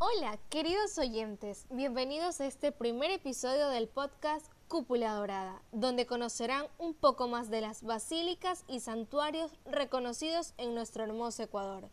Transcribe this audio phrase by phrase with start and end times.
[0.00, 6.94] Hola, queridos oyentes, bienvenidos a este primer episodio del podcast Cúpula Dorada, donde conocerán un
[6.94, 11.88] poco más de las basílicas y santuarios reconocidos en nuestro hermoso Ecuador.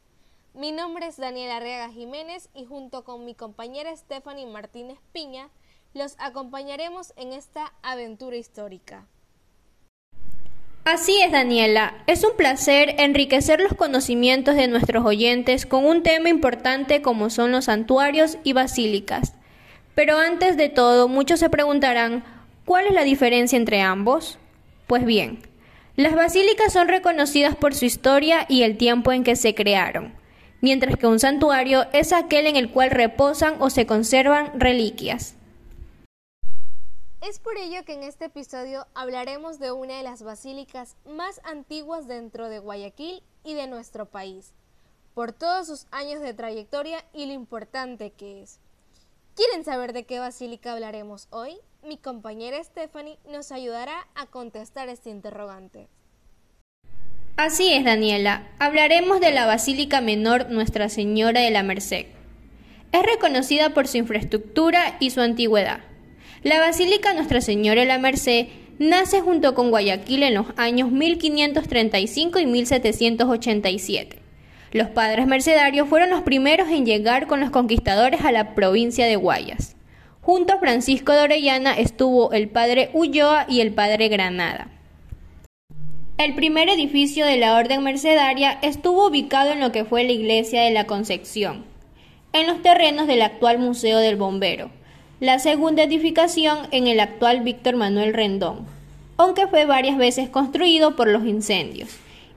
[0.53, 5.49] Mi nombre es Daniela Arriaga Jiménez y junto con mi compañera Stephanie Martínez Piña
[5.95, 9.07] los acompañaremos en esta aventura histórica.
[10.85, 11.95] Así es, Daniela.
[12.05, 17.51] Es un placer enriquecer los conocimientos de nuestros oyentes con un tema importante como son
[17.51, 19.33] los santuarios y basílicas.
[19.95, 22.23] Pero antes de todo, muchos se preguntarán,
[22.65, 24.37] ¿cuál es la diferencia entre ambos?
[24.85, 25.39] Pues bien,
[25.95, 30.13] las basílicas son reconocidas por su historia y el tiempo en que se crearon,
[30.61, 35.34] mientras que un santuario es aquel en el cual reposan o se conservan reliquias.
[37.27, 42.07] Es por ello que en este episodio hablaremos de una de las basílicas más antiguas
[42.07, 44.53] dentro de Guayaquil y de nuestro país,
[45.15, 48.59] por todos sus años de trayectoria y lo importante que es.
[49.35, 51.55] ¿Quieren saber de qué basílica hablaremos hoy?
[51.83, 55.87] Mi compañera Stephanie nos ayudará a contestar este interrogante.
[57.37, 58.51] Así es, Daniela.
[58.59, 62.05] Hablaremos de la Basílica Menor Nuestra Señora de la Merced.
[62.91, 65.94] Es reconocida por su infraestructura y su antigüedad.
[66.45, 72.37] La Basílica Nuestra Señora de la Merced nace junto con Guayaquil en los años 1535
[72.37, 74.19] y 1787.
[74.71, 79.15] Los padres mercedarios fueron los primeros en llegar con los conquistadores a la provincia de
[79.15, 79.75] Guayas.
[80.21, 84.67] Junto a Francisco de Orellana estuvo el padre Ulloa y el padre Granada.
[86.19, 90.61] El primer edificio de la Orden Mercedaria estuvo ubicado en lo que fue la iglesia
[90.61, 91.65] de la Concepción,
[92.33, 94.69] en los terrenos del actual Museo del Bombero,
[95.25, 98.67] la segunda edificación en el actual Víctor Manuel Rendón,
[99.17, 101.89] aunque fue varias veces construido por los incendios,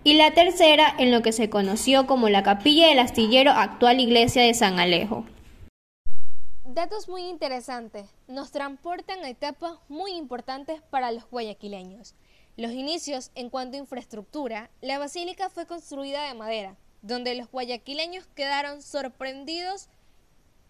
[0.04, 4.42] y la tercera en lo que se conoció como la capilla del astillero actual iglesia
[4.42, 5.26] de San Alejo.
[6.64, 12.14] Datos muy interesantes, nos transportan a etapas muy importantes para los guayaquileños.
[12.56, 18.26] Los inicios en cuanto a infraestructura, la basílica fue construida de madera, donde los guayaquileños
[18.34, 19.90] quedaron sorprendidos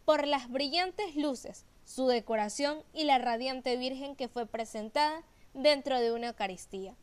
[0.05, 5.23] por las brillantes luces, su decoración y la radiante Virgen que fue presentada
[5.55, 6.95] dentro de una Eucaristía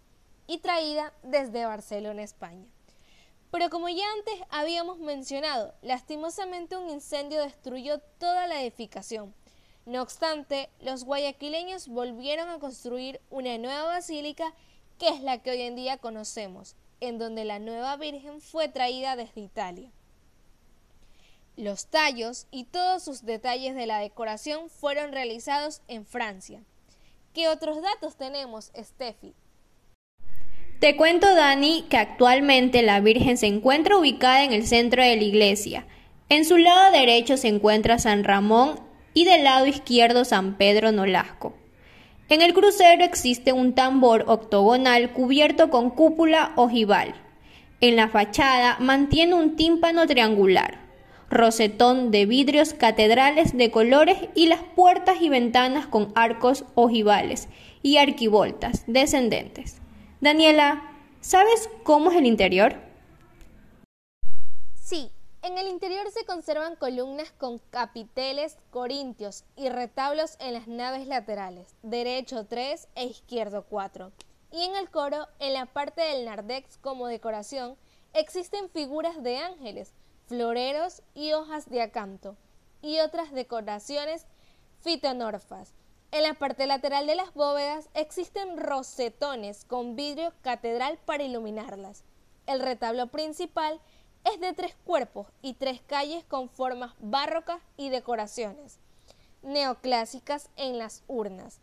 [0.46, 2.68] y traída desde Barcelona, España.
[3.50, 9.34] Pero como ya antes habíamos mencionado, lastimosamente un incendio destruyó toda la edificación.
[9.88, 14.54] No obstante, los guayaquileños volvieron a construir una nueva basílica
[15.00, 19.16] que es la que hoy en día conocemos, en donde la nueva Virgen fue traída
[19.16, 19.92] desde Italia.
[21.58, 26.60] Los tallos y todos sus detalles de la decoración fueron realizados en Francia.
[27.34, 29.34] ¿Qué otros datos tenemos, Steffi?
[30.82, 35.24] Te cuento, Dani, que actualmente la Virgen se encuentra ubicada en el centro de la
[35.24, 35.88] iglesia.
[36.28, 38.78] En su lado derecho se encuentra San Ramón
[39.14, 41.54] y del lado izquierdo San Pedro Nolasco.
[42.28, 47.16] En el crucero existe un tambor octogonal cubierto con cúpula ojival.
[47.80, 50.85] En la fachada mantiene un tímpano triangular
[51.30, 57.48] rosetón de vidrios catedrales de colores y las puertas y ventanas con arcos ojivales
[57.82, 59.78] y arquivoltas descendentes.
[60.22, 60.92] Daniela,
[61.22, 62.76] ¿sabes cómo es el interior?
[64.76, 65.10] Sí,
[65.42, 71.76] en el interior se conservan columnas con capiteles corintios y retablos en las naves laterales,
[71.84, 74.12] derecho 3 e izquierdo 4.
[74.52, 77.76] Y en el coro, en la parte del nardex como decoración,
[78.14, 79.94] existen figuras de ángeles,
[80.28, 82.36] floreros y hojas de acanto,
[82.82, 84.26] y otras decoraciones
[84.82, 85.74] fitonorfas.
[86.12, 92.04] En la parte lateral de las bóvedas existen rosetones con vidrio catedral para iluminarlas.
[92.46, 93.80] El retablo principal
[94.24, 98.80] es de tres cuerpos y tres calles con formas barrocas y decoraciones
[99.46, 101.60] neoclásicas en las urnas.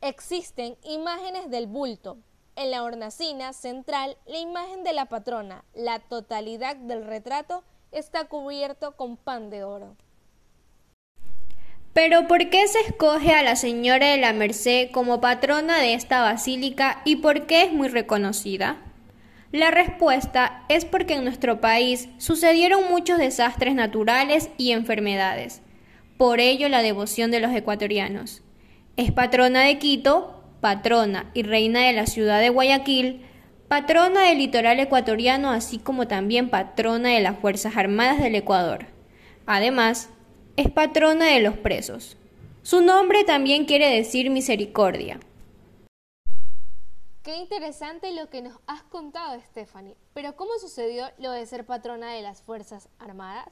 [0.00, 2.16] Existen imágenes del bulto.
[2.54, 8.96] En la hornacina central, la imagen de la patrona, la totalidad del retrato está cubierto
[8.96, 9.96] con pan de oro.
[11.92, 16.20] Pero ¿por qué se escoge a la Señora de la Merced como patrona de esta
[16.20, 18.76] basílica y por qué es muy reconocida?
[19.50, 25.62] La respuesta es porque en nuestro país sucedieron muchos desastres naturales y enfermedades.
[26.18, 28.42] Por ello la devoción de los ecuatorianos.
[28.98, 33.24] Es patrona de Quito, patrona y reina de la ciudad de Guayaquil,
[33.68, 38.86] patrona del litoral ecuatoriano, así como también patrona de las Fuerzas Armadas del Ecuador.
[39.46, 40.08] Además,
[40.56, 42.16] es patrona de los presos.
[42.62, 45.20] Su nombre también quiere decir misericordia.
[47.22, 49.96] Qué interesante lo que nos has contado, Stephanie.
[50.14, 53.48] Pero ¿cómo sucedió lo de ser patrona de las Fuerzas Armadas?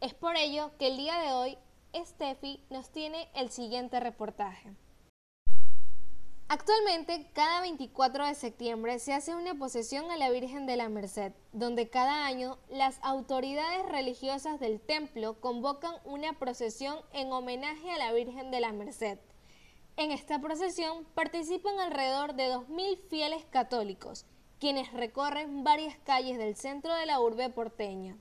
[0.00, 1.58] Es por ello que el día de hoy
[1.94, 4.74] Steffi nos tiene el siguiente reportaje.
[6.50, 11.34] Actualmente, cada 24 de septiembre se hace una posesión a la Virgen de la Merced,
[11.52, 18.14] donde cada año las autoridades religiosas del templo convocan una procesión en homenaje a la
[18.14, 19.18] Virgen de la Merced.
[19.98, 24.24] En esta procesión participan alrededor de 2.000 fieles católicos,
[24.58, 28.16] quienes recorren varias calles del centro de la urbe porteña.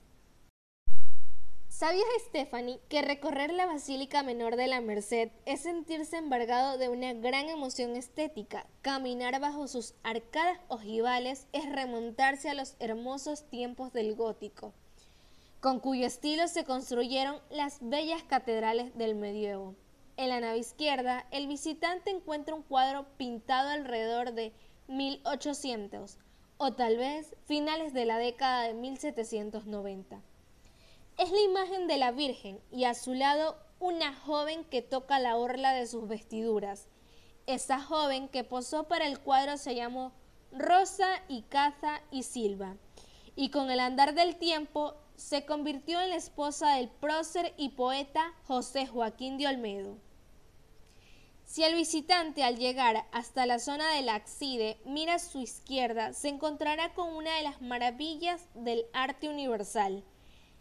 [1.77, 7.13] ¿Sabías, Stephanie, que recorrer la Basílica Menor de la Merced es sentirse embargado de una
[7.13, 8.65] gran emoción estética?
[8.81, 14.73] Caminar bajo sus arcadas ojivales es remontarse a los hermosos tiempos del gótico,
[15.59, 19.75] con cuyo estilo se construyeron las bellas catedrales del medievo.
[20.15, 24.51] En la nave izquierda, el visitante encuentra un cuadro pintado alrededor de
[24.87, 26.17] 1800
[26.57, 30.23] o tal vez finales de la década de 1790
[31.17, 35.35] es la imagen de la Virgen y a su lado una joven que toca la
[35.35, 36.87] orla de sus vestiduras.
[37.47, 40.11] Esa joven que posó para el cuadro se llamó
[40.51, 42.77] Rosa y Caza y Silva
[43.35, 48.33] y con el andar del tiempo se convirtió en la esposa del prócer y poeta
[48.45, 49.97] José Joaquín de Olmedo.
[51.45, 56.27] Si el visitante al llegar hasta la zona del Axide mira a su izquierda, se
[56.27, 60.03] encontrará con una de las maravillas del arte universal,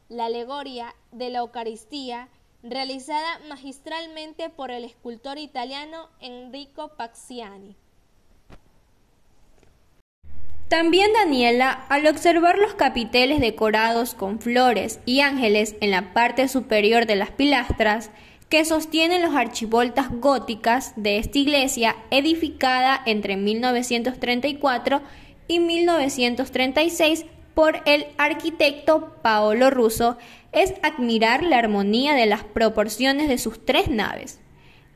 [0.08, 2.28] la alegoria de la Eucaristía,
[2.62, 7.76] realizada magistralmente por el escultor italiano Enrico Paxiani.
[10.68, 17.06] También Daniela, al observar los capiteles decorados con flores y ángeles en la parte superior
[17.06, 18.10] de las pilastras,
[18.48, 25.02] que sostienen los archivoltas góticas de esta iglesia edificada entre 1934
[25.48, 27.26] y 1936
[27.56, 30.18] por el arquitecto Paolo Russo
[30.52, 34.40] es admirar la armonía de las proporciones de sus tres naves.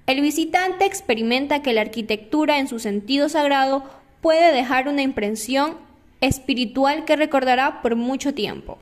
[0.07, 3.85] El visitante experimenta que la arquitectura en su sentido sagrado
[4.21, 5.79] puede dejar una impresión
[6.21, 8.77] espiritual que recordará por mucho tiempo.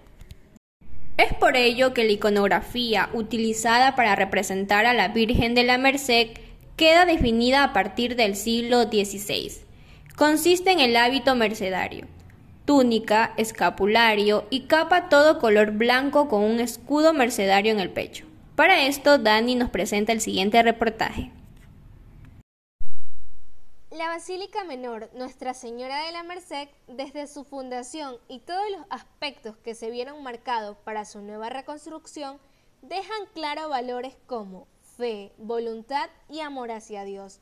[1.17, 6.31] Es por ello que la iconografía utilizada para representar a la Virgen de la Merced
[6.75, 9.53] queda definida a partir del siglo XVI.
[10.17, 12.09] Consiste en el hábito mercedario,
[12.69, 18.27] túnica, escapulario y capa todo color blanco con un escudo mercedario en el pecho.
[18.57, 21.33] Para esto, Dani nos presenta el siguiente reportaje.
[23.91, 29.57] La Basílica Menor Nuestra Señora de la Merced, desde su fundación y todos los aspectos
[29.57, 32.39] que se vieron marcados para su nueva reconstrucción,
[32.83, 34.69] dejan claro valores como
[34.99, 37.41] fe, voluntad y amor hacia Dios.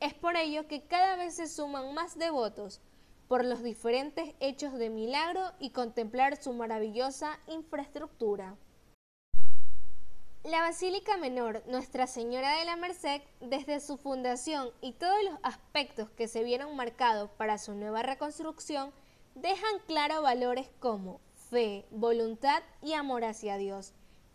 [0.00, 2.82] Es por ello que cada vez se suman más devotos,
[3.28, 8.56] por los diferentes hechos de milagro y contemplar su maravillosa infraestructura.
[10.44, 16.08] La Basílica Menor Nuestra Señora de la Merced, desde su fundación y todos los aspectos
[16.10, 18.92] que se vieron marcados para su nueva reconstrucción,
[19.34, 21.20] dejan claro valores como
[21.50, 23.92] fe, voluntad y amor hacia Dios.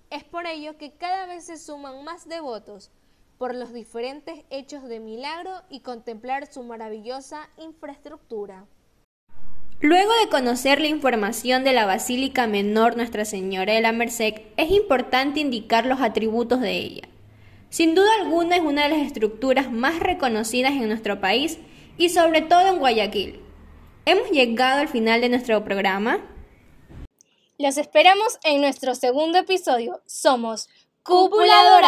[0.10, 2.92] Es por ello que cada vez se suman más devotos
[3.38, 8.68] por los diferentes hechos de milagro y contemplar su maravillosa infraestructura.
[9.84, 14.70] Luego de conocer la información de la Basílica Menor Nuestra Señora de la Merced, es
[14.70, 17.10] importante indicar los atributos de ella.
[17.72, 21.58] Sin duda alguna es una de las estructuras más reconocidas en nuestro país
[21.98, 23.40] y sobre todo en Guayaquil.
[24.06, 26.20] Hemos llegado al final de nuestro programa.
[27.58, 30.04] Los esperamos en nuestro segundo episodio.
[30.06, 30.70] Somos
[31.04, 31.82] Cúpula